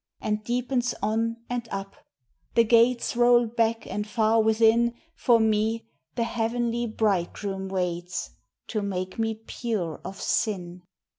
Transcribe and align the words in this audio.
And 0.19 0.43
deepens 0.43 0.95
on 1.03 1.37
and 1.47 1.67
up! 1.69 1.95
the 2.55 2.63
gates 2.63 3.15
Roll 3.15 3.45
back, 3.45 3.85
and 3.85 4.07
far 4.07 4.41
within 4.41 4.95
For 5.15 5.39
me 5.39 5.91
the 6.15 6.23
Heavenly 6.23 6.87
Bridegroom 6.87 7.69
waits, 7.69 8.31
To 8.69 8.81
make 8.81 9.19
me 9.19 9.35
pure 9.35 10.01
of 10.03 10.19
sin. 10.19 10.81